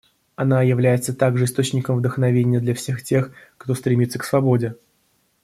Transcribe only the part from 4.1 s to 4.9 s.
к свободе.